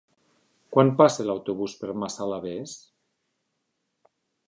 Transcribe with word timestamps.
Quan 0.75 0.89
passa 1.01 1.27
l'autobús 1.27 1.77
per 1.83 1.93
Massalavés? 2.05 2.77